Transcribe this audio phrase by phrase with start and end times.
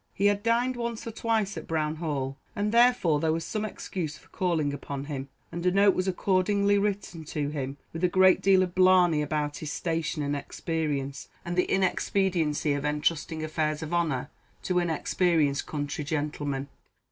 [0.15, 4.17] He had dined once or twice at Brown Hall, and therefore there was some excuse
[4.17, 8.41] for calling upon him; and a note was accordingly written to him, with a great
[8.41, 13.93] deal of blarney about his station and experience, and the inexpediency of entrusting affairs of
[13.93, 14.31] honour
[14.63, 16.67] to inexperienced country gentlemen.